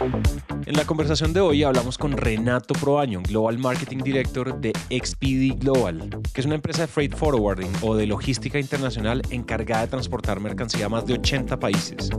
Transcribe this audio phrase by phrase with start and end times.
[0.00, 6.08] En la conversación de hoy hablamos con Renato Proaño, Global Marketing Director de XPD Global,
[6.32, 10.86] que es una empresa de freight forwarding o de logística internacional encargada de transportar mercancía
[10.86, 12.10] a más de 80 países.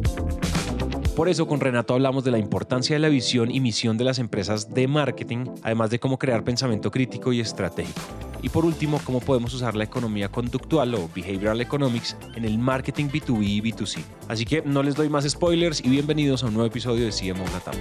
[1.15, 4.19] Por eso con Renato hablamos de la importancia de la visión y misión de las
[4.19, 8.28] empresas de marketing, además de cómo crear pensamiento crítico y estratégico.
[8.41, 13.05] Y por último, cómo podemos usar la economía conductual o behavioral economics en el marketing
[13.05, 14.03] B2B y B2C.
[14.27, 17.43] Así que no les doy más spoilers y bienvenidos a un nuevo episodio de CMO
[17.51, 17.75] Latam.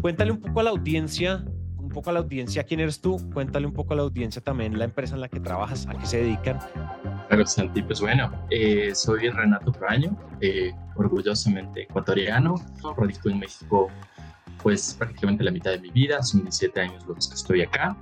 [0.00, 1.44] Cuéntale un poco a la audiencia
[1.96, 4.84] poco a la audiencia quién eres tú, cuéntale un poco a la audiencia también la
[4.84, 6.58] empresa en la que trabajas, a qué se dedican.
[7.28, 12.54] Claro, Santi, pues bueno, eh, soy Renato Praño, eh, orgullosamente ecuatoriano,
[12.98, 13.88] radico en México
[14.62, 17.96] pues prácticamente la mitad de mi vida, son 17 años los que estoy acá,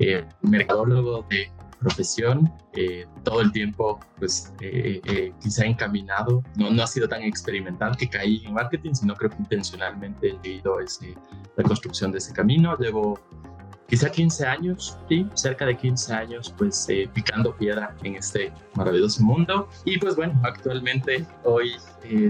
[0.00, 6.82] eh, mercadólogo de profesión, eh, todo el tiempo, pues eh, eh, quizá encaminado, no, no
[6.82, 11.14] ha sido tan experimental que caí en marketing, sino creo que intencionalmente he ido ese,
[11.56, 12.76] la construcción de ese camino.
[12.76, 13.18] Llevo
[13.88, 19.68] quizá 15 años, sí, cerca de 15 años, pues picando piedra en este maravilloso mundo.
[19.84, 21.72] Y pues bueno, actualmente hoy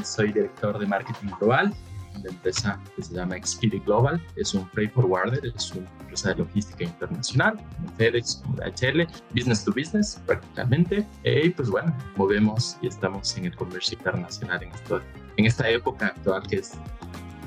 [0.04, 1.74] soy director de marketing global
[2.22, 6.36] la empresa que se llama Expedi Global, es un freight forwarder, es una empresa de
[6.36, 12.88] logística internacional, como FedEx, como DHL, business to business prácticamente, y pues bueno, movemos y
[12.88, 15.00] estamos en el comercio internacional en, esto,
[15.36, 16.72] en esta época actual que es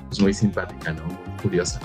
[0.07, 1.03] pues, muy simpática, ¿no?
[1.05, 1.79] muy curiosa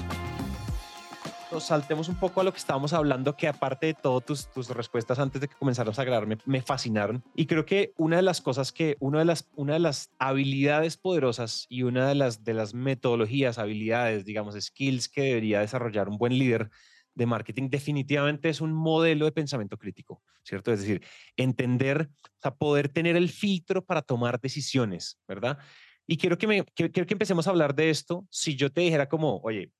[1.60, 5.18] saltemos un poco a lo que estábamos hablando, que aparte de todas tus, tus, respuestas
[5.18, 7.22] antes de que comenzáramos a grabar me, fascinaron.
[7.34, 10.96] Y creo que una de las cosas que, una de las, una de las habilidades
[10.96, 16.18] poderosas y una de las, de las metodologías, habilidades, digamos, skills que debería desarrollar un
[16.18, 16.70] buen líder
[17.14, 20.70] de marketing definitivamente es un modelo de pensamiento crítico, ¿cierto?
[20.72, 21.02] Es decir,
[21.36, 25.58] entender, o sea, poder tener el filtro para tomar decisiones, ¿verdad?
[26.06, 28.26] Y quiero que, me, quiero que empecemos a hablar de esto.
[28.30, 29.72] Si yo te dijera como, oye,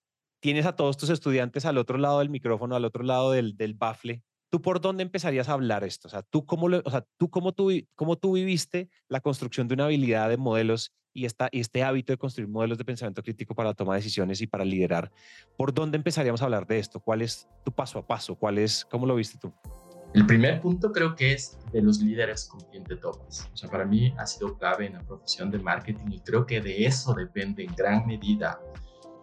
[0.46, 3.74] tienes a todos tus estudiantes al otro lado del micrófono, al otro lado del, del
[3.74, 6.06] bafle, ¿tú por dónde empezarías a hablar esto?
[6.06, 9.66] O sea, ¿tú cómo, lo, o sea, ¿tú cómo, tú, cómo tú viviste la construcción
[9.66, 13.24] de una habilidad de modelos y, esta, y este hábito de construir modelos de pensamiento
[13.24, 15.10] crítico para tomar decisiones y para liderar?
[15.56, 17.00] ¿Por dónde empezaríamos a hablar de esto?
[17.00, 18.36] ¿Cuál es tu paso a paso?
[18.36, 19.52] ¿Cuál es, ¿Cómo lo viste tú?
[20.14, 23.50] El primer punto creo que es de los líderes con quien te topas.
[23.52, 26.60] O sea, para mí ha sido clave en la profesión de marketing y creo que
[26.60, 28.60] de eso depende en gran medida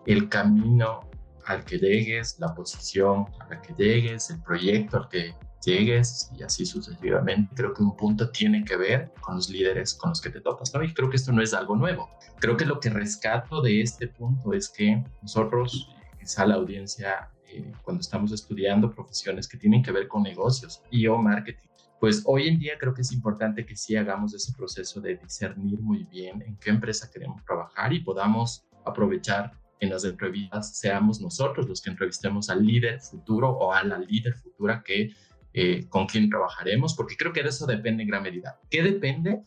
[0.05, 1.09] el camino
[1.45, 6.43] al que llegues, la posición a la que llegues, el proyecto al que llegues y
[6.43, 7.53] así sucesivamente.
[7.55, 10.73] Creo que un punto tiene que ver con los líderes con los que te topas,
[10.73, 10.83] ¿no?
[10.83, 12.09] Y creo que esto no es algo nuevo.
[12.39, 15.89] Creo que lo que rescato de este punto es que nosotros,
[16.19, 21.07] quizá la audiencia, eh, cuando estamos estudiando profesiones que tienen que ver con negocios y
[21.07, 21.67] o marketing,
[21.99, 25.79] pues hoy en día creo que es importante que sí hagamos ese proceso de discernir
[25.79, 31.67] muy bien en qué empresa queremos trabajar y podamos aprovechar en las entrevistas seamos nosotros
[31.67, 35.11] los que entrevistemos al líder futuro o a la líder futura que
[35.53, 38.59] eh, con quien trabajaremos, porque creo que de eso depende en gran medida.
[38.69, 39.44] ¿Qué depende?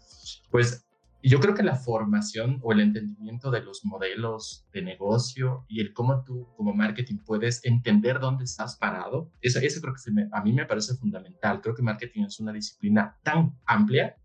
[0.50, 0.86] Pues
[1.22, 5.92] yo creo que la formación o el entendimiento de los modelos de negocio y el
[5.92, 10.52] cómo tú como marketing puedes entender dónde estás parado, eso, eso creo que a mí
[10.52, 11.60] me parece fundamental.
[11.60, 14.16] Creo que marketing es una disciplina tan amplia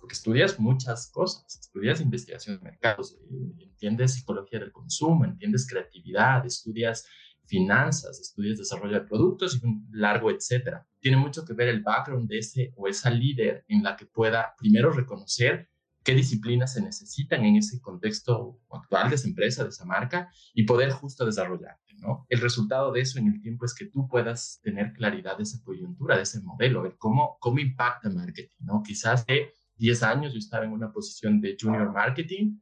[0.00, 6.44] porque estudias muchas cosas, estudias investigación de mercados, eh, entiendes psicología del consumo, entiendes creatividad,
[6.46, 7.06] estudias
[7.46, 10.86] finanzas, estudias desarrollo de productos y un largo etcétera.
[11.00, 14.54] Tiene mucho que ver el background de ese o esa líder en la que pueda
[14.56, 15.68] primero reconocer
[16.02, 20.62] qué disciplinas se necesitan en ese contexto actual de esa empresa, de esa marca y
[20.62, 22.24] poder justo desarrollarte, ¿no?
[22.28, 25.62] El resultado de eso en el tiempo es que tú puedas tener claridad de esa
[25.62, 28.82] coyuntura, de ese modelo, de cómo, cómo impacta marketing, ¿no?
[28.82, 32.58] Quizás de 10 años yo estaba en una posición de junior marketing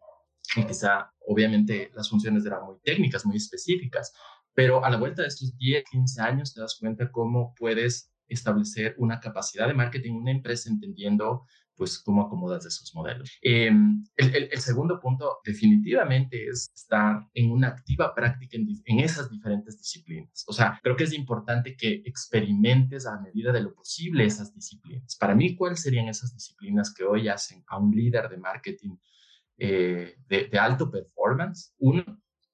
[0.57, 4.13] y quizá obviamente las funciones eran muy técnicas, muy específicas,
[4.55, 8.95] pero a la vuelta de estos 10, 15 años te das cuenta cómo puedes establecer
[8.99, 11.45] una capacidad de marketing, una empresa entendiendo
[11.79, 13.39] pues cómo acomodas esos modelos.
[13.41, 20.45] Em, el, segundo punto definitivamente es estar en una activa práctica en, esas diferentes disciplinas.
[20.49, 25.17] O sea, creo que es importante que experimentes a medida de lo posible esas disciplinas.
[25.17, 28.97] Para mí, ¿cuáles serían esas disciplinas que hoy hacen a un líder de marketing
[29.57, 31.73] eh, de, de alto performance?
[31.79, 32.05] Uno,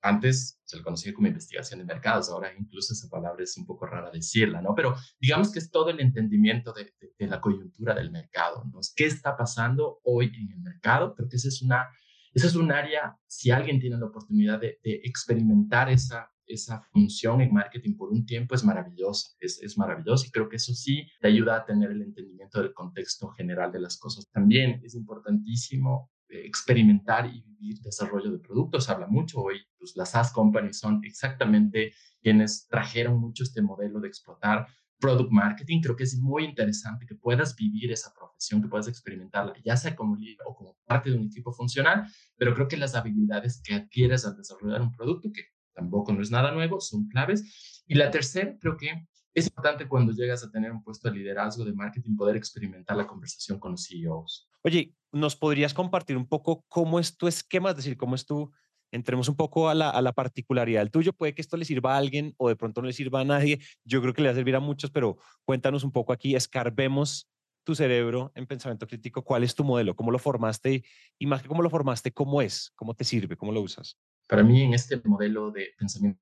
[0.04, 3.86] antes se le conocía como investigación de mercados, ahora incluso esa palabra es un poco
[3.86, 4.74] rara decirla, ¿no?
[4.74, 6.92] Pero digamos que es todo el entendimiento de,
[7.26, 8.80] la coyuntura del mercado, ¿no?
[8.94, 11.14] ¿Qué está pasando hoy en el mercado?
[11.14, 11.88] Creo que esa es una,
[12.34, 17.54] esa es un área, si alguien tiene la oportunidad de, experimentar esa esa función en
[17.54, 21.28] marketing por un tiempo es maravillosa, es, es maravilloso y creo que eso sí te
[21.28, 24.28] ayuda a tener el entendimiento del contexto general de las cosas.
[24.30, 28.88] También es importantísimo experimentar y vivir desarrollo de productos.
[28.88, 34.08] Habla mucho hoy, pues las SaaS companies son exactamente quienes trajeron mucho este modelo de
[34.08, 34.66] explotar
[34.98, 35.80] product marketing.
[35.82, 39.94] Creo que es muy interesante que puedas vivir esa profesión, que puedas experimentarla, ya sea
[39.94, 42.06] como líder o como parte de un equipo funcional,
[42.36, 45.42] pero creo que las habilidades que adquieres al desarrollar un producto, que
[45.74, 47.82] tampoco no es nada nuevo, son claves.
[47.86, 51.64] Y la tercera, creo que es importante cuando llegas a tener un puesto de liderazgo
[51.64, 54.48] de marketing poder experimentar la conversación con los CEOs.
[54.62, 57.70] Oye, ¿nos podrías compartir un poco cómo es tu esquema?
[57.70, 58.50] Es decir, cómo es tu,
[58.90, 61.12] entremos un poco a la, a la particularidad del tuyo.
[61.12, 63.60] Puede que esto le sirva a alguien o de pronto no le sirva a nadie.
[63.84, 67.28] Yo creo que le va a servir a muchos, pero cuéntanos un poco aquí, escarbemos
[67.64, 70.84] tu cerebro en pensamiento crítico, cuál es tu modelo, cómo lo formaste
[71.18, 73.98] y más que cómo lo formaste, cómo es, cómo te sirve, cómo lo usas.
[74.28, 76.20] Para mí, en este modelo de pensamiento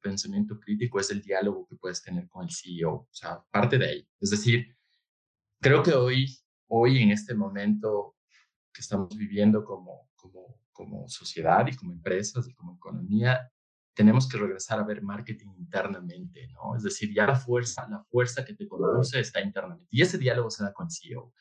[0.00, 3.86] pensamiento crítico, es el diálogo que puedes tener con el CEO, o sea, parte de
[3.86, 4.08] ahí.
[4.20, 4.76] Es decir,
[5.60, 6.38] creo que hoy,
[6.68, 8.16] hoy en este momento
[8.72, 13.50] que estamos viviendo como, como, como sociedad y como empresas y como economía,
[13.94, 16.74] tenemos que regresar a ver marketing internamente, ¿no?
[16.76, 19.88] Es decir, ya la fuerza, la fuerza que te conduce está internamente.
[19.90, 21.32] Y ese diálogo se da con CEO.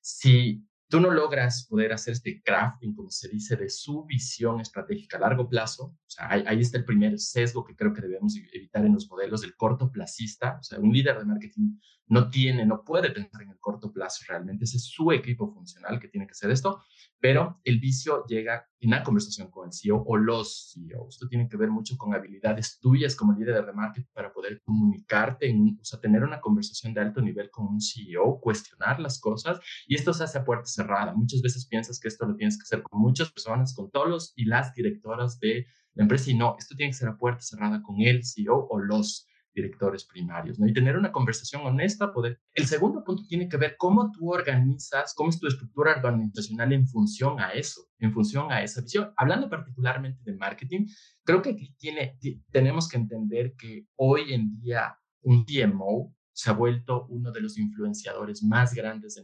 [0.00, 5.18] Si tú no logras poder hacer este crafting, como se dice, de su visión estratégica
[5.18, 8.84] a largo plazo, o sea, ahí, está el primer sesgo que creo que debemos evitar
[8.84, 13.10] en los modelos del cortoplacista, o sea, un líder de marketing no tiene, no puede
[13.10, 16.50] pensar en el corto plazo realmente, ese es su equipo funcional que tiene que hacer
[16.50, 16.82] esto,
[17.20, 21.16] pero el vicio llega en la conversación con el CEO o los CEOs.
[21.16, 25.52] Esto tiene que ver mucho con habilidades tuyas como líder de marketing para poder comunicarte,
[25.80, 29.96] o sea, tener una conversación de alto nivel con un CEO, cuestionar las cosas y
[29.96, 31.14] esto se hace a puerta cerrada.
[31.14, 34.32] Muchas veces piensas que esto lo tienes que hacer con muchas personas, con todos los
[34.36, 37.82] y las directoras de la empresa y no, esto tiene que ser a puerta cerrada
[37.82, 40.68] con el CEO o los directores primarios, ¿no?
[40.68, 42.40] Y tener una conversación honesta, poder.
[42.54, 46.86] El segundo punto tiene que ver cómo tú organizas, cómo es tu estructura organizacional en
[46.86, 49.12] función a eso, en función a esa visión.
[49.16, 50.86] Hablando particularmente de marketing,
[51.24, 52.16] creo que tiene,
[52.52, 57.58] tenemos que entender que hoy en día un DMO se ha vuelto uno de los
[57.58, 59.20] influenciadores más grandes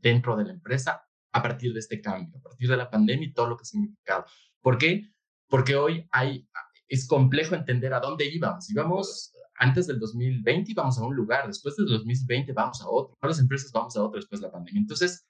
[0.00, 3.32] dentro de la empresa a partir de este cambio, a partir de la pandemia y
[3.34, 4.24] todo lo que ha significado.
[4.62, 5.12] ¿Por qué?
[5.50, 6.08] Porque hoy
[6.88, 8.70] es complejo entender a dónde íbamos.
[8.70, 13.36] Íbamos antes del 2020 íbamos a un lugar, después del 2020 vamos a otro, todas
[13.36, 14.80] las empresas vamos a otro después de la pandemia.
[14.80, 15.28] Entonces,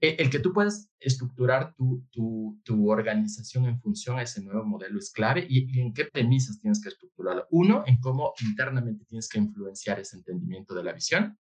[0.00, 5.10] el que tú puedas estructurar tu, tu, organización en función a ese nuevo modelo es
[5.10, 7.46] clave y, en qué premisas tienes que estructurarlo.
[7.50, 11.38] Uno, en cómo internamente tienes que influenciar ese entendimiento de la visión.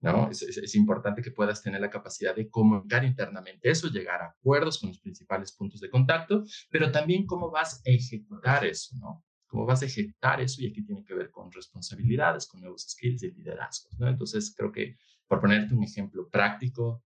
[0.00, 0.28] ¿no?
[0.30, 4.88] Es, importante que puedas tener la capacidad de comunicar internamente eso, llegar a acuerdos con
[4.88, 9.24] los principales puntos de contacto, pero también cómo vas a ejecutar eso, ¿no?
[9.46, 13.22] cómo vas a ejecutar eso y aquí tiene que ver con responsabilidades, con nuevos skills
[13.22, 14.08] y liderazgos, ¿no?
[14.08, 14.96] Entonces, creo que
[15.28, 17.04] por ponerte un ejemplo práctico,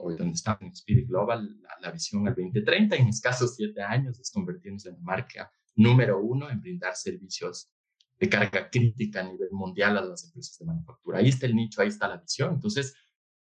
[0.00, 4.30] hoy donde está en Spirit Global, la, visión al 2030, en escasos siete años, es
[4.30, 7.70] convertirnos en la marca número uno en brindar servicios
[8.18, 11.18] de carga crítica a nivel mundial a las empresas de manufactura.
[11.18, 12.54] Ahí está el nicho, ahí está la visión.
[12.54, 12.94] Entonces,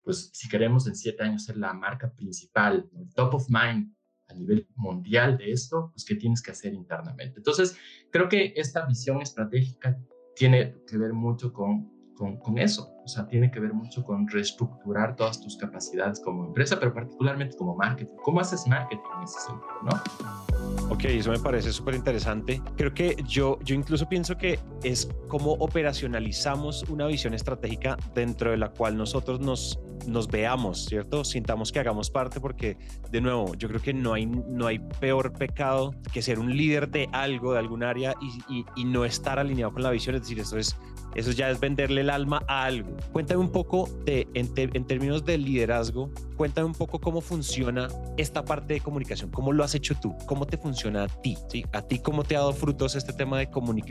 [0.03, 3.95] pues si queremos en siete años ser la marca principal, el top of mind
[4.29, 7.39] a nivel mundial de esto, pues qué tienes que hacer internamente.
[7.39, 7.77] Entonces,
[8.11, 9.99] creo que esta visión estratégica
[10.37, 15.15] tiene que ver mucho con, con, eso, o sea, tiene que ver mucho con reestructurar
[15.15, 18.15] todas tus capacidades como empresa, pero particularmente como marketing.
[18.25, 20.93] ¿Cómo haces marketing en ese sentido, no?
[20.93, 22.61] Ok, eso me parece súper interesante.
[22.77, 28.57] Creo que yo, yo incluso pienso que es como operacionalizamos una visión estratégica dentro de
[28.57, 31.25] la cual nosotros nos nos veamos, ¿cierto?
[31.25, 32.77] Sintamos que hagamos parte porque,
[33.11, 36.89] de nuevo, yo creo que no hay, no hay peor pecado que ser un líder
[36.89, 40.15] de algo, de algún área y, y, no estar alineado con la visión.
[40.15, 40.77] Es decir, eso, es,
[41.15, 42.97] eso ya es venderle el alma a algo.
[43.13, 48.45] Cuéntame un poco de, en, en términos de liderazgo, cuéntame un poco cómo funciona esta
[48.45, 51.65] parte de comunicación, cómo lo has hecho tú, cómo te funciona a ti, ¿sí?
[51.73, 53.49] A ti cómo te ha dado frutos este tema de,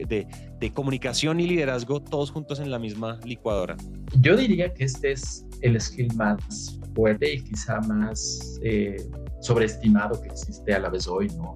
[0.08, 0.28] de,
[0.60, 3.76] de comunicación y liderazgo todos juntos en la misma licuadora.
[4.20, 9.10] Yo diría que este es el skill más fuerte y quizá más eh,
[9.42, 11.56] sobreestimado que existe a la vez hoy, ¿no?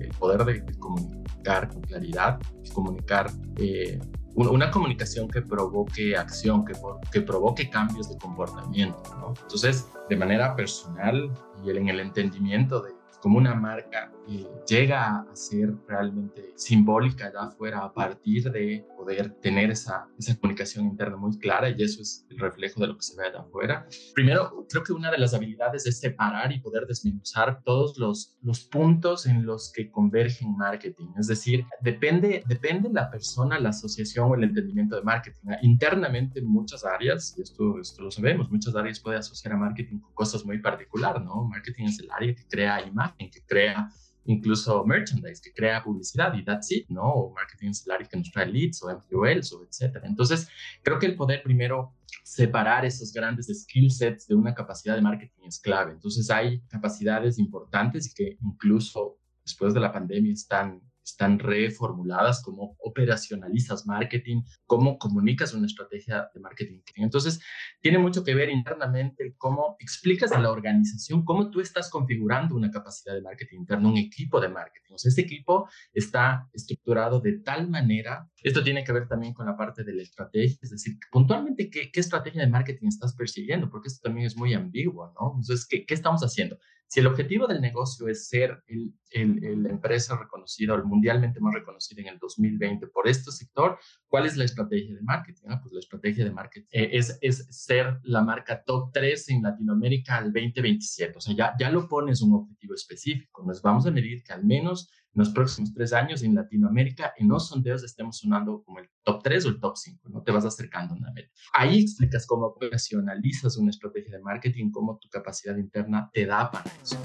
[0.00, 2.38] El, poder de, comunicar con claridad,
[2.72, 3.98] comunicar eh,
[4.34, 6.74] una comunicación que provoque acción, que,
[7.10, 9.34] que provoque cambios de comportamiento, ¿no?
[9.42, 11.30] Entonces, de manera personal
[11.64, 17.42] y en el entendimiento de cómo una marca eh, llega a ser realmente simbólica allá
[17.42, 22.24] afuera a partir de poder tener esa, esa comunicación interna muy clara y eso es
[22.30, 23.86] el reflejo de lo que se ve allá afuera.
[24.14, 28.60] Primero, creo que una de las habilidades es separar y poder desmenuzar todos los, los
[28.60, 31.08] puntos en los que convergen marketing.
[31.18, 35.48] Es decir, depende, depende la persona, la asociación o el entendimiento de marketing.
[35.62, 39.98] Internamente en muchas áreas, y esto, esto lo sabemos, muchas áreas puede asociar a marketing
[39.98, 41.44] con cosas muy particulares, ¿no?
[41.44, 43.90] Marketing es el área que crea imagen, que crea
[44.24, 47.02] incluso merchandise que crea publicidad y that's it, ¿no?
[47.02, 50.06] O marketing área que nos trae leads o MQLs o etcétera.
[50.06, 50.48] Entonces,
[50.82, 55.42] creo que el poder primero separar esos grandes skill sets de una capacidad de marketing
[55.46, 55.92] es clave.
[55.92, 60.80] Entonces, hay capacidades importantes y que incluso después de la pandemia están
[61.12, 66.80] están reformuladas, cómo operacionalizas marketing, cómo comunicas una estrategia de marketing.
[66.96, 67.40] Entonces,
[67.80, 72.70] tiene mucho que ver internamente cómo explicas a la organización cómo tú estás configurando una
[72.70, 74.94] capacidad de marketing interno, un equipo de marketing.
[74.94, 79.46] O sea, este equipo está estructurado de tal manera, esto tiene que ver también con
[79.46, 83.70] la parte de la estrategia, es decir, puntualmente qué, qué estrategia de marketing estás persiguiendo,
[83.70, 85.32] porque esto también es muy ambiguo, ¿no?
[85.36, 86.58] Entonces, ¿qué, qué estamos haciendo?
[86.92, 91.54] Si el objetivo del negocio es ser el, el, la empresa reconocida o mundialmente más
[91.54, 95.40] reconocida en el 2020 por este sector, ¿cuál es la estrategia de marketing?
[95.48, 99.40] Ah, pues la estrategia de marketing eh, es, es ser la marca top 3 en
[99.40, 101.16] Latinoamérica al 2027.
[101.16, 103.42] O sea, ya, ya lo pones un objetivo específico.
[103.42, 107.28] Nos vamos a medir que al menos en los próximos tres años en Latinoamérica en
[107.28, 110.22] los sondeos estemos sonando como el top 3 o el top 5, ¿no?
[110.22, 111.30] Te vas acercando a una meta.
[111.52, 116.70] Ahí explicas cómo operacionalizas una estrategia de marketing, cómo tu capacidad interna te da para
[116.82, 116.98] eso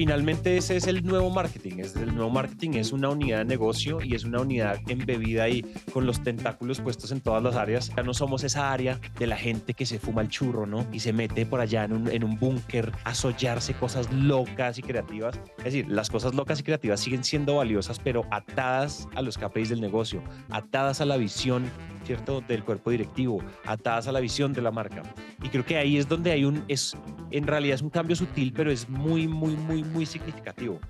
[0.00, 1.80] finalmente ese es el nuevo marketing.
[1.80, 5.62] Es el nuevo marketing es una unidad de negocio y es una unidad embebida ahí
[5.92, 7.92] con los tentáculos puestos en todas las áreas.
[7.94, 10.86] Ya no somos esa área de la gente que se fuma el churro, ¿no?
[10.90, 14.82] Y se mete por allá en un, en un búnker a sollarse cosas locas y
[14.82, 15.38] creativas.
[15.58, 19.68] Es decir, las cosas locas y creativas siguen siendo valiosas, pero atadas a los KPIs
[19.68, 21.70] del negocio, atadas a la visión
[22.04, 22.40] ¿cierto?
[22.40, 25.02] Del cuerpo directivo, atadas a la visión de la marca.
[25.42, 26.96] Y creo que ahí es donde hay un, es,
[27.30, 30.80] en realidad es un cambio sutil, pero es muy, muy, muy, muy significativo.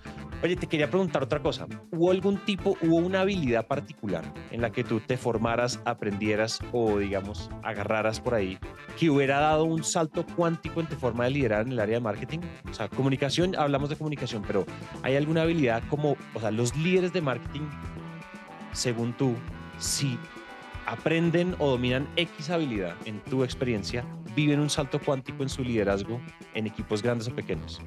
[0.42, 1.66] Oye, te quería preguntar otra cosa.
[1.90, 6.98] ¿Hubo algún tipo, hubo una habilidad particular en la que tú te formaras, aprendieras o,
[6.98, 8.58] digamos, agarraras por ahí
[8.98, 12.00] que hubiera dado un salto cuántico en tu forma de liderar en el área de
[12.00, 12.38] marketing?
[12.70, 14.64] O sea, comunicación, hablamos de comunicación, pero
[15.02, 17.68] ¿hay alguna habilidad como, o sea, los líderes de marketing,
[18.72, 19.34] según tú,
[19.78, 20.18] si
[20.90, 24.04] aprenden o dominan X habilidad en tu experiencia,
[24.34, 26.20] viven un salto cuántico en su liderazgo
[26.54, 27.80] en equipos grandes o pequeños?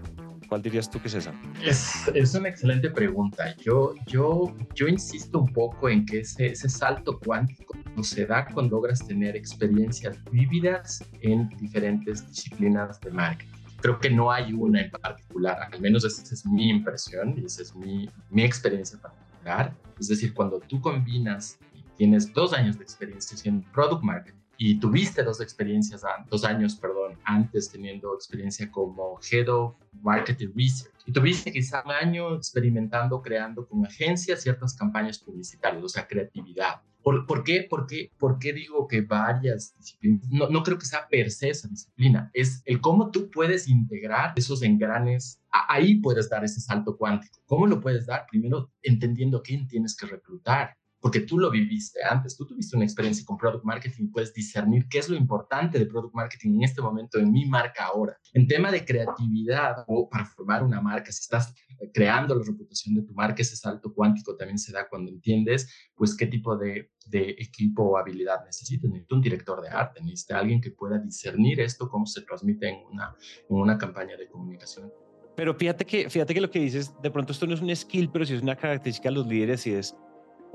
[0.47, 1.33] ¿Cuál dirías tú que es esa?
[1.63, 3.55] Es, es una excelente pregunta.
[3.57, 8.45] Yo, yo, yo insisto un poco en que ese, ese salto cuántico no se da
[8.45, 13.51] cuando logras tener experiencias vívidas en diferentes disciplinas de marketing.
[13.81, 17.63] Creo que no hay una en particular, al menos esa es mi impresión y esa
[17.63, 19.75] es mi, mi experiencia particular.
[19.99, 21.59] Es decir, cuando tú combinas
[21.97, 27.17] tienes dos años de experiencia en product marketing y tuviste dos experiencias, dos años, perdón,
[27.25, 30.93] antes teniendo experiencia como Head of Marketing Research.
[31.05, 36.81] Y tuviste quizá un año experimentando, creando con agencias ciertas campañas publicitarias, o sea, creatividad.
[37.01, 37.67] ¿Por, ¿por qué?
[37.69, 38.09] ¿Por qué?
[38.17, 40.29] ¿Por qué digo que varias disciplinas?
[40.29, 42.31] No, no creo que sea per se esa disciplina.
[42.33, 45.41] Es el cómo tú puedes integrar esos engranes.
[45.51, 47.39] Ahí puedes dar ese salto cuántico.
[47.45, 48.25] ¿Cómo lo puedes dar?
[48.31, 53.25] Primero, entendiendo quién tienes que reclutar porque tú lo viviste antes, tú tuviste una experiencia
[53.25, 57.19] con product marketing, puedes discernir qué es lo importante de product marketing en este momento,
[57.19, 58.17] en mi marca ahora.
[58.31, 61.53] En tema de creatividad o para formar una marca, si estás
[61.93, 66.15] creando la reputación de tu marca, ese salto cuántico también se da cuando entiendes, pues,
[66.15, 68.89] qué tipo de, de equipo o habilidad necesitas.
[68.89, 72.77] Necesitas un director de arte, necesitas alguien que pueda discernir esto, cómo se transmite en
[72.89, 73.13] una,
[73.49, 74.89] en una campaña de comunicación.
[75.35, 78.09] Pero fíjate que, fíjate que lo que dices, de pronto esto no es un skill,
[78.09, 79.93] pero sí es una característica de los líderes y es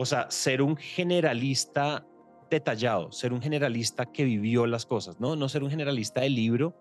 [0.01, 2.07] o sea, ser un generalista
[2.49, 5.35] detallado, ser un generalista que vivió las cosas, ¿no?
[5.35, 6.77] No ser un generalista de libro,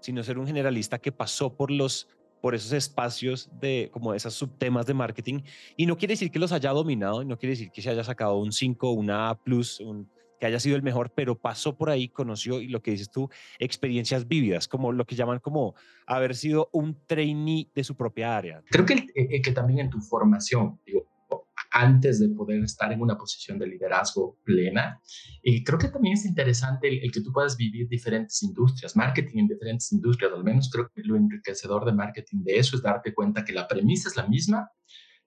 [0.00, 2.08] sino ser un generalista que pasó por los
[2.40, 5.42] por esos espacios de como esos subtemas de marketing
[5.76, 8.38] y no quiere decir que los haya dominado, no quiere decir que se haya sacado
[8.38, 9.38] un 5, una A+,
[9.80, 10.10] un,
[10.40, 13.28] que haya sido el mejor, pero pasó por ahí, conoció y lo que dices tú,
[13.60, 18.60] experiencias vívidas, como lo que llaman como haber sido un trainee de su propia área.
[18.70, 19.06] Creo que,
[19.40, 21.11] que también en tu formación, digo,
[21.72, 25.00] antes de poder estar en una posición de liderazgo plena.
[25.42, 29.48] Y creo que también es interesante el, que tú puedas vivir diferentes industrias, marketing en
[29.48, 33.44] diferentes industrias, al menos creo que lo enriquecedor de marketing de eso es darte cuenta
[33.44, 34.68] que la premisa es la misma,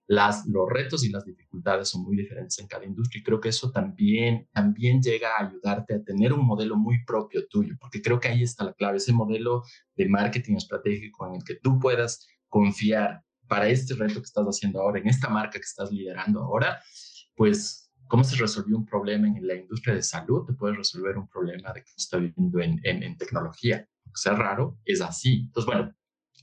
[0.08, 3.48] las, los retos y las dificultades son muy diferentes en cada industria y creo que
[3.48, 8.20] eso también, también llega a ayudarte a tener un modelo muy propio tuyo, porque creo
[8.20, 9.62] que ahí está la clave, ese modelo
[9.96, 14.80] de marketing estratégico en el que tú puedas confiar para este reto que estás haciendo
[14.80, 16.80] ahora, en esta marca que estás liderando ahora,
[17.34, 21.28] pues cómo se resolvió un problema en la industria de salud, te puedes resolver un
[21.28, 23.88] problema de que está viviendo en, en, tecnología.
[24.04, 25.42] Aunque sea raro, es así.
[25.46, 25.94] Entonces, bueno,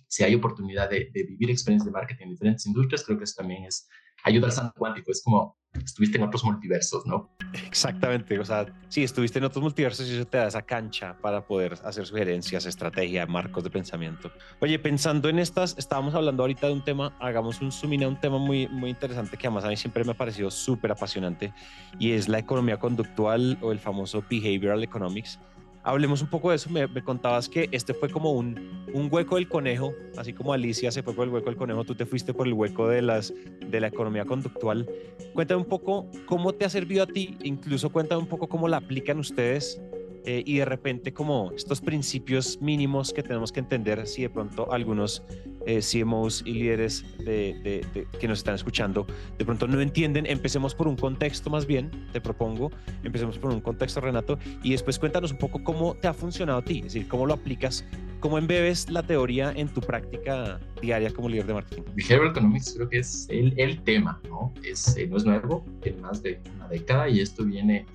[0.08, 3.36] si hay oportunidad de, de, vivir experiencias de marketing en diferentes industrias, creo que eso
[3.38, 3.88] también es
[4.24, 5.12] ayuda al santo cuántico.
[5.12, 7.30] Es como estuviste en otros multiversos, ¿no?
[7.66, 11.46] Exactamente, o sea, sí, estuviste en otros multiversos y eso te da esa cancha para
[11.46, 14.32] poder hacer sugerencias, estrategia, marcos de pensamiento.
[14.60, 18.08] Oye, pensando en estas, estábamos hablando ahorita de un tema, hagamos un zoom in a
[18.08, 21.54] un tema muy, muy interesante que además a mí siempre me ha parecido súper apasionante
[22.00, 25.40] y es la economía conductual o el famoso behavioral economics
[25.84, 26.70] hablemos un poco de eso.
[26.70, 31.04] Me, contabas que este fue como un, un, hueco del conejo, así como Alicia se
[31.04, 33.80] fue por el hueco del conejo, tú te fuiste por el hueco de, las, de
[33.80, 34.90] la economía conductual.
[35.34, 38.78] Cuéntame un poco cómo te ha servido a ti, incluso cuéntame un poco cómo la
[38.78, 39.82] aplican ustedes
[40.26, 44.72] eh, y de repente como estos principios mínimos que tenemos que entender si de pronto
[44.72, 45.22] algunos
[45.66, 47.86] eh, CMOs y líderes de,
[48.20, 49.06] que nos están escuchando
[49.38, 52.72] de pronto no entienden, empecemos por un contexto más bien, te propongo,
[53.04, 56.62] empecemos por un contexto Renato y después cuéntanos un poco cómo te ha funcionado a
[56.64, 57.86] ti, es decir, cómo lo aplicas,
[58.20, 61.84] cómo embebes la teoría en tu práctica diaria como líder de marketing.
[61.96, 64.54] Behavioral Economics creo que es el, el tema, ¿no?
[64.64, 67.86] Es, eh, no es nuevo, tiene más de una década y esto viene...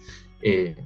[0.42, 0.76] Eh,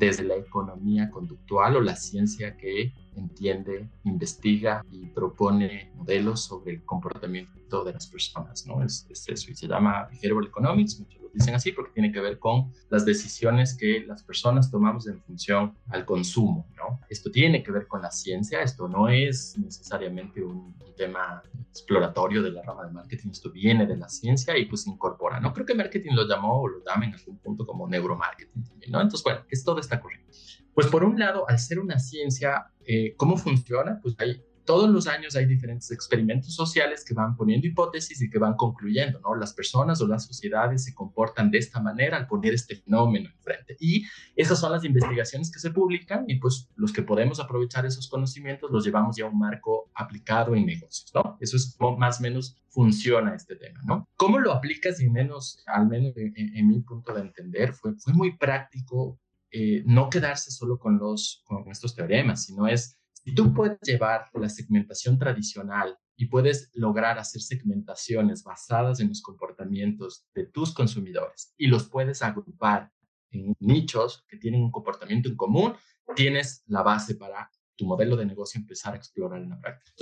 [0.00, 6.84] desde la economía conductual o la ciencia que entiende, investiga y propone modelos sobre el
[6.86, 8.82] comportamiento de las personas, ¿no?
[8.82, 12.38] Es, eso y se llama behavioral economics, muchos lo dicen así porque tiene que ver
[12.38, 16.98] con las decisiones que las personas tomamos en función al consumo, ¿no?
[17.10, 22.50] Esto tiene que ver con la ciencia, esto no es necesariamente un, tema exploratorio de
[22.50, 25.52] la rama de marketing, esto viene de la ciencia y pues incorpora, ¿no?
[25.54, 29.00] Creo que marketing lo llamó o lo llama en algún punto como neuromarketing también, ¿no?
[29.00, 30.30] Entonces, bueno, es todo está corriendo.
[30.74, 34.00] Pues por un lado, al ser una ciencia, eh, ¿cómo funciona?
[34.02, 38.38] Pues hay, todos los años hay diferentes experimentos sociales que van poniendo hipótesis y que
[38.38, 39.34] van concluyendo, ¿no?
[39.34, 43.76] Las personas o las sociedades se comportan de esta manera al poner este fenómeno enfrente.
[43.80, 44.04] Y
[44.36, 48.70] esas son las investigaciones que se publican y pues los que podemos aprovechar esos conocimientos
[48.70, 51.36] los llevamos ya a un marco aplicado en negocios, ¿no?
[51.40, 54.08] Eso es como más o menos funciona este tema, ¿no?
[54.16, 55.00] ¿Cómo lo aplicas?
[55.00, 59.18] Y menos, al menos en, mi punto de entender, fue, muy práctico
[59.50, 64.30] eh, no quedarse solo con, los, con estos teoremas, sino es, si tú puedes llevar
[64.34, 71.54] la segmentación tradicional y puedes lograr hacer segmentaciones basadas en los comportamientos de tus consumidores
[71.56, 72.90] y los puedes agrupar
[73.30, 75.74] en nichos que tienen un comportamiento en común,
[76.16, 79.92] tienes la base para tu modelo de negocio empezar a explorar en la práctica.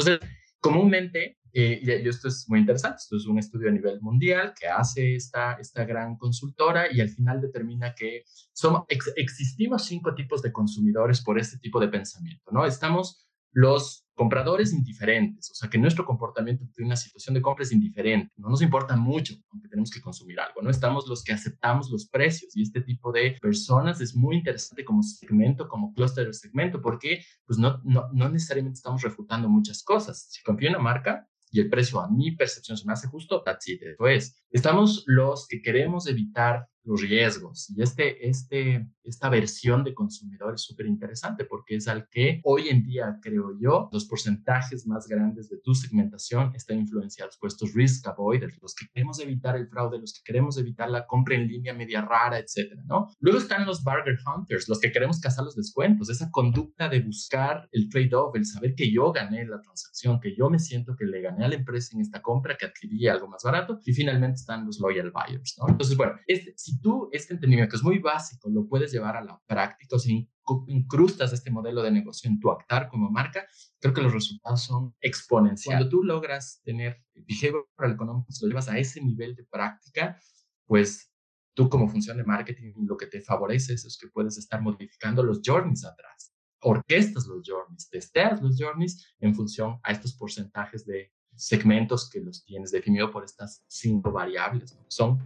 [0.61, 4.69] Comúnmente eh, y esto es muy interesante, esto es un estudio a nivel mundial que
[4.69, 8.83] hace esta, esta gran consultora y al final determina que somos,
[9.17, 12.67] existimos cinco tipos de consumidores por este tipo de pensamiento, ¿no?
[12.67, 17.71] Estamos los compradores indiferentes, o sea que nuestro comportamiento de una situación de compra es
[17.71, 20.71] indiferente, no nos importa mucho, aunque tenemos que consumir algo, ¿no?
[20.71, 25.03] Estamos los que aceptamos los precios y este tipo de personas es muy interesante como
[25.03, 30.27] segmento, como clúster de segmento, porque pues no, no, no necesariamente estamos refutando muchas cosas.
[30.31, 33.43] Si confío en una marca, y el precio a mi percepción se me hace justo,
[33.43, 33.83] that's it.
[33.83, 34.45] Eso es.
[34.51, 37.71] Estamos los que queremos evitar los riesgos.
[37.77, 42.69] Y este, este, esta versión de consumidor es súper interesante porque es al que hoy
[42.69, 47.75] en día, creo yo, los porcentajes más grandes de tu segmentación están influenciados por estos
[47.75, 51.47] risk avoiders, los que queremos evitar el fraude, los que queremos evitar la compra en
[51.47, 53.09] línea media rara, etcétera, ¿no?
[53.21, 57.69] Luego están los bargain hunters, los que queremos cazar los descuentos, esa conducta de buscar
[57.73, 61.21] el trade-off, el saber que yo gané la transacción, que yo me siento que le
[61.21, 64.65] gané a la empresa en esta compra, que adquirí algo más barato, y finalmente están
[64.65, 65.69] los loyal buyers, ¿no?
[65.69, 69.41] Entonces, bueno, este, si tú este entendimiento, es muy básico, lo puedes llevar a la
[69.47, 70.29] práctica, o si
[70.69, 73.47] incrustas este modelo de negocio en tu actar como marca,
[73.81, 75.81] creo que los resultados son exponenciales.
[75.81, 80.19] Cuando tú logras tener behavioral economics, lo llevas a ese nivel de práctica,
[80.67, 81.13] pues
[81.55, 85.41] tú como función de marketing lo que te favorece es que puedes estar modificando los
[85.45, 92.11] journeys atrás, orquestas los journeys, testeas los journeys en función a estos porcentajes de segmentos
[92.11, 94.79] que los tienes definido por estas cinco variables.
[94.89, 95.19] Son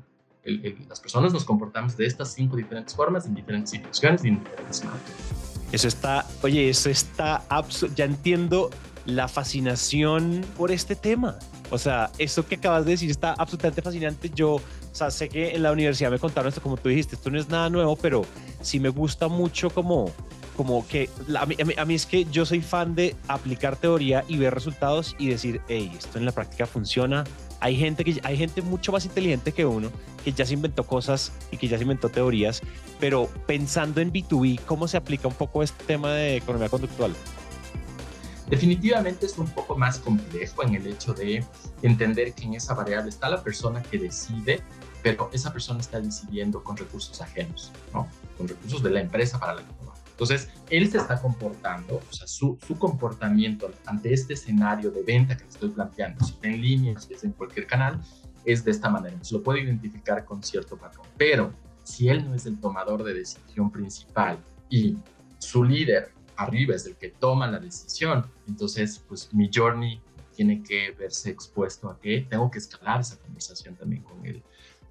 [0.45, 4.85] las personas nos comportamos de estas cinco diferentes formas en diferentes situaciones y en diferentes
[4.85, 5.11] marcos.
[5.71, 7.45] Eso está, oye, eso está
[7.95, 8.71] ya entiendo
[9.07, 11.39] la fascinación por este tema.
[11.71, 14.31] O sea, eso que acabas de decir está absolutamente fascinante.
[14.35, 17.31] Yo, o sea, sé que en la universidad me contaron esto, como tú dijiste, esto
[17.31, 18.27] no es nada nuevo, pero
[18.61, 20.13] sí me gusta mucho como,
[20.57, 24.37] como que a mí, a mí, es que yo soy fan de aplicar teoría y
[24.37, 27.25] ver resultados y decir, hey, esto en la práctica funciona,
[27.63, 29.89] hay gente, que, hay gente mucho más inteligente que uno
[30.25, 32.61] que ya se inventó cosas y que ya se inventó teorías,
[32.99, 37.15] pero pensando en B2B, ¿cómo se aplica un poco este tema de economía conductual?
[38.51, 41.45] Definitivamente es un poco más complejo en el hecho de
[41.83, 44.61] entender que en esa variable está la persona que decide,
[45.01, 48.09] pero esa persona está decidiendo con recursos ajenos, ¿no?
[48.37, 49.82] Con recursos de la empresa para la que.
[50.13, 55.37] Entonces, él se está comportando, o sea, su, su, comportamiento ante este escenario de venta
[55.37, 58.01] que le estoy planteando, si está en línea, si es en cualquier canal,
[58.45, 59.17] es de esta manera.
[59.23, 61.07] Se lo puede identificar con cierto patrón.
[61.17, 61.53] Pero
[61.85, 64.97] si él no es el tomador de decisión principal y
[65.39, 70.01] su líder arriba es el que toma la decisión, entonces pues mi journey
[70.35, 74.43] tiene que verse expuesto a que tengo que escalar esa conversación también con él,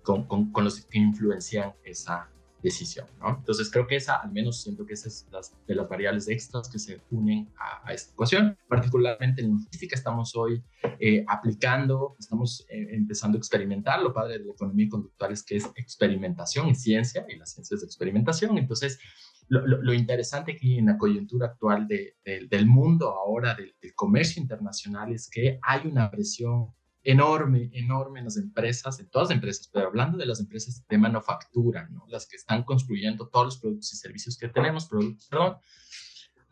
[0.03, 2.29] con, con, con los que influencian esa
[2.61, 3.37] decisión, ¿no?
[3.39, 6.69] Entonces creo que esa, al menos siento que esa es las, de las variables extras
[6.69, 8.57] que se unen a, esta ecuación.
[8.67, 10.63] Particularmente en logística estamos hoy
[10.99, 14.01] eh, aplicando, estamos eh, empezando a experimentar.
[14.01, 17.81] Lo padre de la economía conductual es que es experimentación y ciencia, y las ciencias
[17.81, 18.57] de experimentación.
[18.57, 18.99] Entonces,
[19.47, 24.41] lo, lo, interesante aquí en la coyuntura actual de, del mundo ahora, del, del comercio
[24.41, 29.69] internacional, es que hay una presión enorme, enorme en las empresas, en todas las empresas,
[29.71, 32.05] pero hablando de las empresas de manufactura, ¿no?
[32.07, 35.57] las que están construyendo todos los productos y servicios que tenemos, perdón,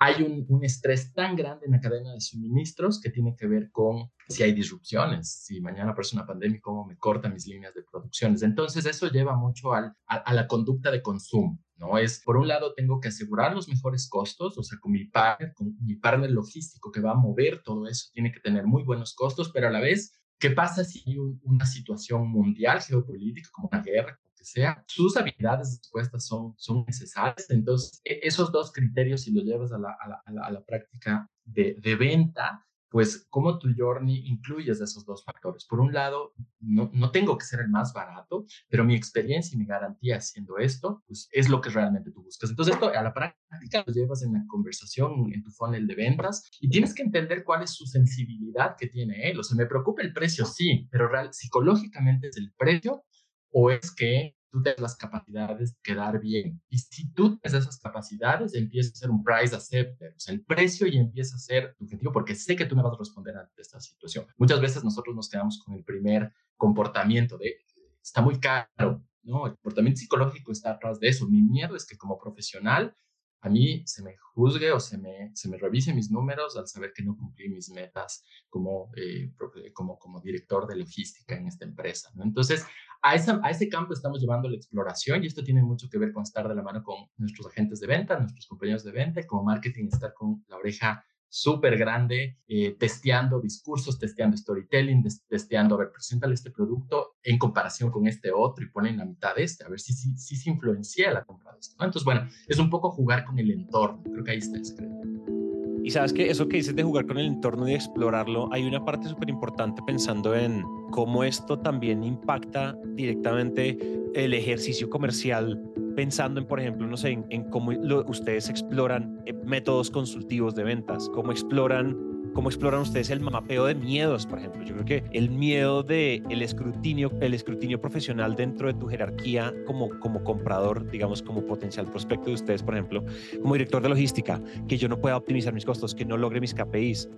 [0.02, 4.10] hay un, estrés tan grande en la cadena de suministros que tiene que ver con
[4.30, 8.42] si hay disrupciones, si mañana aparece una pandemia, cómo me cortan mis líneas de producciones.
[8.42, 11.98] Entonces, eso lleva mucho al, a, a, la conducta de consumo, ¿no?
[11.98, 15.54] Es, por un lado, tengo que asegurar los mejores costos, o sea, con mi partner,
[15.54, 19.14] con mi partner logístico que va a mover todo eso, tiene que tener muy buenos
[19.14, 23.82] costos, pero a la vez ¿Qué pasa si hay una situación mundial geopolítica, como una
[23.82, 24.84] guerra, como que sea?
[24.88, 27.50] Sus habilidades de respuesta son, son necesarias.
[27.50, 30.52] Entonces, e, esos dos criterios, si los llevas a la, a la, a la, a
[30.52, 35.66] la práctica de, de, venta, pues cómo tu journey incluyes esos dos factores.
[35.66, 39.60] Por un lado, no, no, tengo que ser el más barato, pero mi experiencia y
[39.60, 42.50] mi garantía haciendo esto, pues es lo que realmente tú buscas.
[42.50, 46.50] Entonces, esto a la práctica lo llevas en la conversación, en tu funnel de ventas,
[46.60, 49.40] y tienes que entender cuál es su sensibilidad que tiene él.
[49.40, 53.04] O sea, me preocupa el precio, sí, pero real, psicológicamente es el precio
[53.52, 56.62] o es que tú tienes las capacidades de quedar bien.
[56.70, 60.44] Y si tú tienes esas capacidades, empieza a ser un price acceptor, o sea, el
[60.44, 63.38] precio y empieza a ser tu objetivo porque sé que tú me vas a responder
[63.38, 64.26] ante esta situación.
[64.38, 67.58] Muchas veces nosotros nos quedamos con el primer comportamiento de,
[68.02, 69.48] está muy caro, ¿no?
[69.48, 71.28] El comportamiento psicológico está atrás de eso.
[71.28, 72.96] Mi miedo es que como profesional
[73.42, 76.92] a mí se me juzgue o se me, se me revise mis números al saber
[76.94, 79.32] que no cumplí mis metas como, eh,
[79.74, 82.10] como, como director de logística en esta empresa.
[82.16, 82.24] ¿no?
[82.24, 82.66] Entonces,
[83.02, 86.12] a, esa, a ese campo estamos llevando la exploración y esto tiene mucho que ver
[86.12, 89.44] con estar de la mano con nuestros agentes de venta, nuestros compañeros de venta, como
[89.44, 95.92] marketing, estar con la oreja súper grande, eh, testeando discursos, testeando storytelling, testeando, a ver,
[95.92, 99.70] preséntale este producto en comparación con este otro y ponen la mitad de este, a
[99.70, 101.76] ver si, si, si se influencia la compra de esto.
[101.78, 101.86] ¿no?
[101.86, 105.39] Entonces, bueno, es un poco jugar con el entorno, creo que ahí está el secreto.
[105.84, 108.66] Y sabes que eso que dices de jugar con el entorno y de explorarlo, hay
[108.66, 113.78] una parte súper importante pensando en cómo esto también impacta directamente
[114.14, 115.62] el ejercicio comercial,
[115.96, 120.64] pensando en, por ejemplo, no sé, en, cómo lo, ustedes exploran eh, métodos consultivos de
[120.64, 121.96] ventas, cómo exploran
[122.40, 124.64] ¿Cómo exploran ustedes el mapeo de miedos, por ejemplo?
[124.64, 129.54] Yo creo que el miedo de el escrutinio, el escrutinio profesional dentro de tu jerarquía
[129.68, 133.04] como, como comprador, digamos, como potencial prospecto de ustedes, por ejemplo,
[133.42, 136.54] como director de logística, que yo no pueda optimizar mis costos, que no logre mis
[136.54, 137.10] KPIs.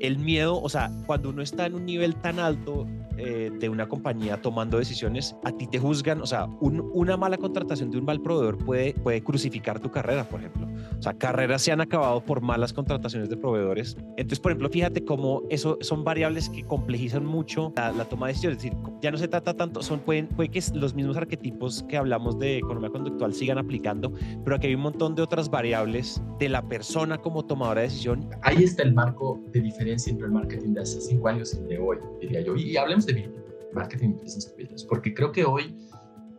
[0.00, 2.84] El miedo, o sea, cuando uno está en un nivel tan alto
[3.16, 7.38] eh, de una compañía tomando decisiones, a ti te juzgan, o sea, un, una mala
[7.38, 10.66] contratación de un mal proveedor puede, puede crucificar tu carrera, por ejemplo.
[10.98, 13.96] O sea, carreras se han acabado por malas contrataciones de proveedores.
[14.16, 18.32] Entonces, por ejemplo, fíjate cómo eso son variables que complejizan mucho la, la, toma de
[18.32, 18.58] decisiones.
[18.58, 21.96] Es decir, ya no se trata tanto, son, pueden, puede que los mismos arquetipos que
[21.96, 24.12] hablamos de economía conductual sigan aplicando,
[24.44, 28.28] pero aquí hay un montón de otras variables de la persona como tomadora de decisión.
[28.42, 31.68] Ahí está el marco de diferencia entre el marketing de hace cinco años y el
[31.68, 32.56] de hoy, diría yo.
[32.56, 33.30] Y, y hablemos de
[33.72, 35.76] marketing de business porque creo que hoy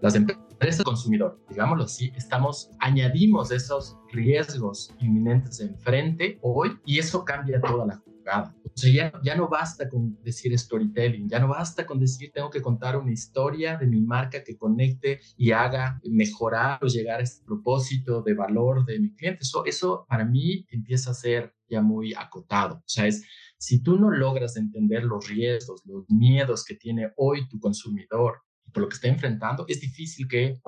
[0.01, 7.59] las empresas consumidor, digámoslo así, estamos, añadimos esos riesgos inminentes enfrente hoy y eso cambia
[7.61, 11.99] toda la O sea, ya, ya no basta con decir storytelling, ya no basta con
[11.99, 16.87] decir tengo que contar una historia de mi marca que conecte y haga mejorar o
[16.87, 19.43] llegar a este propósito de valor de mi cliente.
[19.43, 22.75] Eso, eso para mí empieza a ser ya muy acotado.
[22.75, 23.23] O sea, es,
[23.57, 28.41] si tú no logras entender los riesgos, los miedos que tiene hoy tu consumidor
[28.73, 30.59] por lo que está enfrentando, es difícil que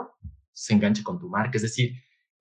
[0.54, 1.58] se enganche con tu marca.
[1.58, 1.92] Es decir,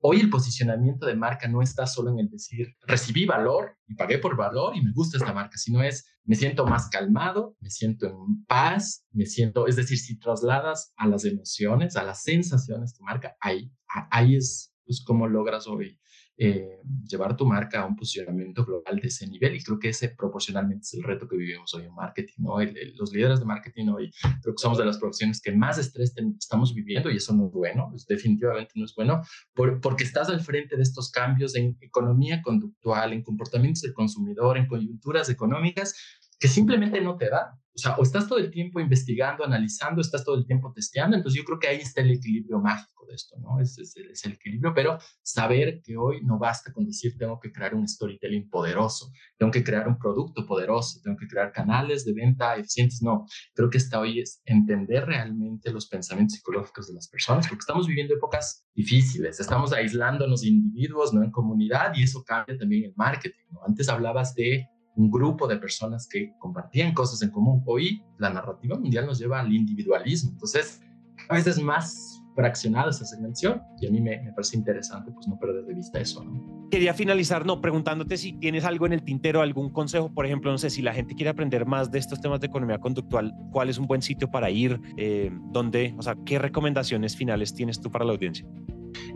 [0.07, 4.19] hoy el posicionamiento de marca no está solo en el decir, recibí valor y pagué
[4.19, 8.07] por valor y me gusta esta marca, sino es, me siento más calmado, me siento
[8.07, 13.03] en paz, me siento, es decir, si trasladas a las emociones, a las sensaciones tu
[13.03, 13.73] marca, ahí,
[14.13, 15.99] ahí es pues, como logras hoy
[16.39, 20.11] eh, llevar tu marca a un posicionamiento global de ese nivel y creo que ese
[20.11, 22.59] proporcionalmente es el reto que vivimos hoy en marketing, ¿no?
[22.95, 24.11] los líderes de marketing hoy
[24.43, 27.53] creo que somos de las profesiones que más estrés estamos viviendo y eso no es
[27.53, 29.23] bueno, definitivamente no es bueno,
[29.55, 34.67] porque estás al frente de estos cambios en economía conductual, en comportamientos del consumidor, en
[34.67, 35.95] coyunturas económicas
[36.39, 37.59] que simplemente no te da.
[37.77, 41.15] O sea, o estás todo el tiempo investigando, analizando, estás todo el tiempo testeando.
[41.15, 43.61] Entonces yo creo que ahí está el equilibrio mágico de esto, ¿no?
[43.61, 47.75] Es, es, el equilibrio, pero saber que hoy no basta con decir tengo que crear
[47.75, 52.57] un storytelling poderoso, tengo que crear un producto poderoso, tengo que crear canales de venta
[52.57, 53.03] eficientes.
[53.03, 57.61] No, creo que hasta hoy es entender realmente los pensamientos psicológicos de las personas, porque
[57.61, 62.85] estamos viviendo épocas difíciles, estamos aislándonos de individuos, no en comunidad, y eso cambia también
[62.85, 63.61] el marketing, ¿no?
[63.67, 67.63] Antes hablabas de un grupo de personas que compartían cosas en común.
[67.67, 70.31] Hoy la narrativa mundial nos lleva al individualismo.
[70.33, 70.81] Entonces,
[71.29, 75.65] a veces más fraccionada esa segmentación y a mí me, parece interesante pues no perder
[75.65, 76.23] de vista eso.
[76.23, 76.69] ¿no?
[76.71, 80.59] Quería finalizar, no, preguntándote si tienes algo en el tintero, algún consejo, por ejemplo, no
[80.59, 83.79] sé, si la gente quiere aprender más de estos temas de economía conductual, ¿cuál es
[83.79, 84.79] un buen sitio para ir?
[84.99, 85.95] Eh, ¿Dónde?
[85.97, 88.47] O sea, ¿qué recomendaciones finales tienes tú para la audiencia?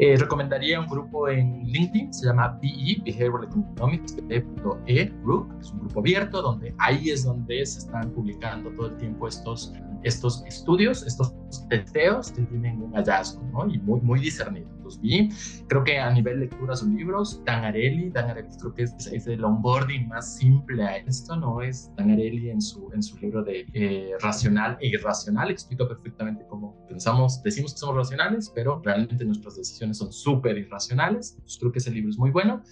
[0.03, 5.81] Eh, recomendaría un grupo en LinkedIn, se llama BE, Behavioral Economics, E Group, es un
[5.81, 11.07] grupo abierto donde ahí es donde se están publicando todo el tiempo estos estos estudios,
[11.07, 11.35] estos
[11.69, 13.69] testeos que tienen un hallazgo, ¿no?
[13.69, 14.80] Y muy, muy discernido.
[14.91, 15.29] Los vi.
[15.69, 18.13] Creo que a nivel lecturas o libros, Dan Areli
[18.59, 21.63] creo que es, es, el onboarding más simple a esto, ¿no?
[21.63, 26.45] Es Dan Areli en su, en su libro de eh, Racional e Irracional, explica perfectamente
[26.49, 31.35] cómo pensamos, decimos que somos racionales, pero realmente nuestras decisiones son súper irracionales.
[31.35, 32.63] Entonces, creo que ese libro es muy bueno.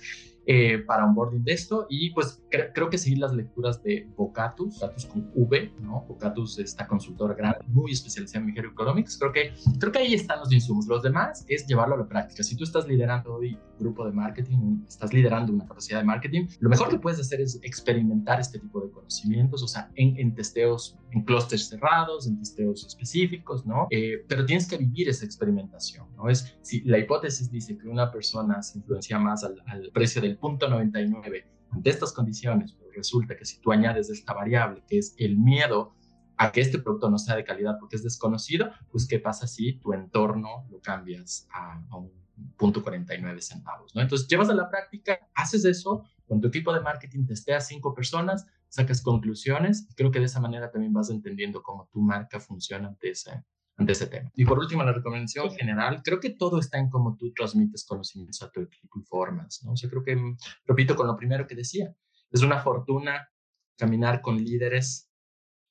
[0.50, 5.04] Eh, para onboarding de esto y pues creo que seguir las lecturas de Bocatus, Bocatus
[5.04, 6.06] con V, ¿no?
[6.08, 10.38] Bocatus, esta consultora grande, muy especializada en Behavioral Economics, creo que, creo que ahí están
[10.40, 10.86] los insumos.
[10.86, 12.42] Los demás es llevarlo a la práctica.
[12.42, 16.46] Si tú estás liderando hoy un grupo de marketing, estás liderando una capacidad de marketing,
[16.60, 20.34] lo mejor que puedes hacer es experimentar este tipo de conocimientos, o sea, en, en
[20.34, 23.86] testeos, en clústeres cerrados, en testeos específicos, ¿no?
[23.90, 26.30] Eh, pero tienes que vivir esa experimentación, ¿no?
[26.30, 30.37] Es, si la hipótesis dice que una persona se influencia más al, al precio del
[30.38, 35.14] punto 99 ante estas condiciones, pero resulta que si tú añades esta variable, que es
[35.18, 35.94] el miedo
[36.36, 39.74] a que este producto no sea de calidad porque es desconocido, pues qué pasa si
[39.74, 42.12] tu entorno lo cambias a, un
[42.56, 44.00] punto 49 centavos, ¿no?
[44.00, 48.46] Entonces llevas a la práctica, haces eso, con tu equipo de marketing testeas cinco personas,
[48.68, 53.10] sacas conclusiones creo que de esa manera también vas entendiendo cómo tu marca funciona ante
[53.10, 53.42] ese,
[53.78, 54.30] ante ese tema.
[54.34, 58.42] Y por último, la recomendación general, creo que todo está en cómo tú transmites conocimientos
[58.42, 59.72] a tu equipo y formas, ¿no?
[59.72, 60.36] O sea, creo que, mm,
[60.66, 61.94] repito con lo primero que decía,
[62.30, 63.30] es una fortuna
[63.76, 65.08] caminar con líderes,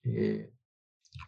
[0.03, 0.53] eh,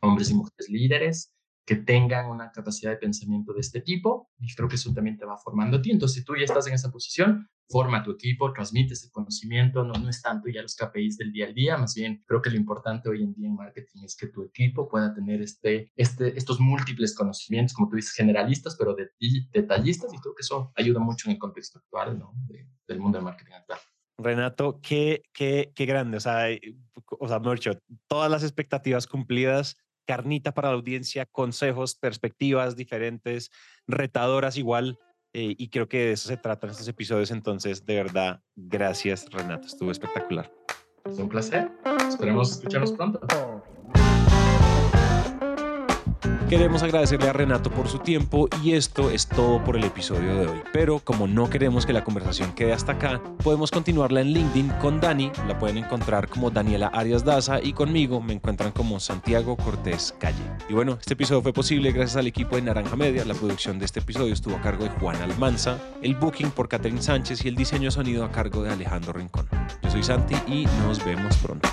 [0.02, 1.34] hombres y mujeres líderes,
[1.70, 5.26] que tengan una capacidad de pensamiento de este tipo, y creo que eso también te
[5.26, 5.92] va formando a ti.
[5.92, 9.94] Entonces, si tú ya estás en esa posición, forma tu equipo, transmite ese conocimiento, no,
[9.94, 12.56] no es tanto ya los KPIs del día al día, más bien creo que lo
[12.56, 16.60] importante hoy en día en marketing es que tu equipo pueda tener este, este, estos
[16.60, 19.12] múltiples conocimientos, como tú dices, generalistas, pero de,
[19.52, 22.20] detallistas, y creo que eso ayuda mucho en el contexto actual
[22.88, 23.80] del mundo del marketing actual.
[24.18, 26.48] Renato, qué, qué, qué grande, o sea,
[27.20, 27.40] o sea,
[28.08, 29.78] todas las expectativas cumplidas,
[30.10, 33.52] carnita para la audiencia, consejos, perspectivas diferentes,
[33.86, 34.98] retadoras igual.
[35.34, 37.30] Eh, y creo que de eso se tratan estos episodios.
[37.30, 40.52] Entonces, de verdad, gracias Renato, estuvo espectacular.
[41.06, 41.70] Es un placer.
[42.08, 43.20] Esperemos escucharnos pronto.
[46.50, 50.48] Queremos agradecerle a Renato por su tiempo y esto es todo por el episodio de
[50.48, 50.60] hoy.
[50.74, 55.00] Pero como no queremos que la conversación quede hasta acá, podemos continuarla en LinkedIn con
[55.00, 60.16] Dani, la pueden encontrar como Daniela Arias Daza y conmigo me encuentran como Santiago Cortés
[60.18, 60.42] Calle.
[60.68, 63.86] Y bueno, este episodio fue posible gracias al equipo de Naranja Media, la producción de
[63.86, 67.56] este episodio estuvo a cargo de Juan Almanza, el booking por Catherine Sánchez y el
[67.56, 69.48] diseño sonido a cargo de Alejandro Rincón.
[69.84, 71.70] Yo soy Santi y nos vemos pronto.